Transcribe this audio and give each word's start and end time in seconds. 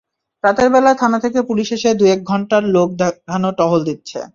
রাতের 0.43 0.67
বেলা 0.73 0.91
থানা 0.93 1.17
থেকে 1.19 1.39
পুলিশ 1.49 1.67
এসে 1.71 1.89
দুয়েক 1.99 2.19
ঘণ্টার 2.23 2.63
লোক 2.75 2.89
দেখানো 3.01 3.49
টহল 3.57 3.79
দিচ্ছে। 3.89 4.19